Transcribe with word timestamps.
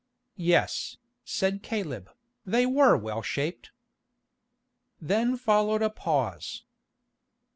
"Yes," 0.37 0.97
said 1.23 1.61
Caleb, 1.61 2.09
"they 2.43 2.65
were 2.65 2.97
well 2.97 3.21
shaped." 3.21 3.69
Then 4.99 5.37
followed 5.37 5.83
a 5.83 5.91
pause. 5.91 6.63